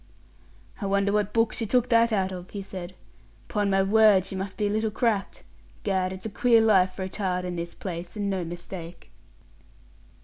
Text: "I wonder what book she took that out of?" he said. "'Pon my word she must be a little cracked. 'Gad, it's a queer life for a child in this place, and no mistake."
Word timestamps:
"I 0.81 0.87
wonder 0.87 1.11
what 1.11 1.31
book 1.31 1.53
she 1.53 1.67
took 1.67 1.89
that 1.89 2.11
out 2.11 2.31
of?" 2.31 2.49
he 2.49 2.63
said. 2.63 2.95
"'Pon 3.47 3.69
my 3.69 3.83
word 3.83 4.25
she 4.25 4.33
must 4.35 4.57
be 4.57 4.65
a 4.65 4.69
little 4.71 4.89
cracked. 4.89 5.43
'Gad, 5.83 6.11
it's 6.11 6.25
a 6.25 6.29
queer 6.31 6.59
life 6.59 6.93
for 6.93 7.03
a 7.03 7.07
child 7.07 7.45
in 7.45 7.55
this 7.55 7.75
place, 7.75 8.15
and 8.17 8.27
no 8.27 8.43
mistake." 8.43 9.11